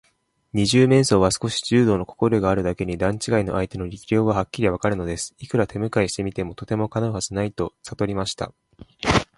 [0.53, 5.35] 二十面相は少し柔道のこころえがあるだけに、段ちがいの相手の力量がはっきりわかるのです。
[5.37, 8.51] いくら手むかいしてみても、とてもかなうはずはないとさとりました。